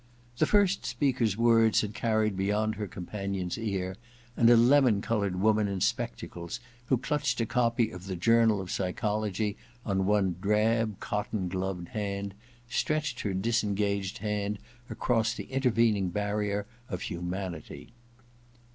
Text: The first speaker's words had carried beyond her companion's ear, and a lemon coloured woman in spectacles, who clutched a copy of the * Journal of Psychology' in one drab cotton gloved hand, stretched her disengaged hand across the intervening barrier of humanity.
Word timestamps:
The 0.39 0.47
first 0.47 0.83
speaker's 0.83 1.37
words 1.37 1.81
had 1.81 1.93
carried 1.93 2.35
beyond 2.35 2.73
her 2.73 2.87
companion's 2.87 3.55
ear, 3.55 3.97
and 4.35 4.49
a 4.49 4.57
lemon 4.57 4.99
coloured 4.99 5.39
woman 5.39 5.67
in 5.67 5.79
spectacles, 5.79 6.59
who 6.85 6.97
clutched 6.97 7.39
a 7.39 7.45
copy 7.45 7.91
of 7.91 8.07
the 8.07 8.15
* 8.15 8.15
Journal 8.15 8.59
of 8.61 8.71
Psychology' 8.71 9.57
in 9.85 10.07
one 10.07 10.37
drab 10.41 10.99
cotton 10.99 11.47
gloved 11.49 11.89
hand, 11.89 12.33
stretched 12.67 13.19
her 13.19 13.35
disengaged 13.35 14.17
hand 14.17 14.57
across 14.89 15.35
the 15.35 15.43
intervening 15.51 16.09
barrier 16.09 16.65
of 16.89 17.01
humanity. 17.03 17.93